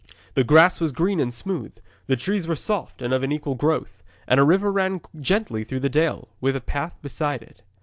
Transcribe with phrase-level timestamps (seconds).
[0.33, 1.75] The grass was green and smooth,
[2.07, 5.81] the trees were soft and of an equal growth; and a river ran gently through
[5.81, 7.61] the dale, with a path beside it.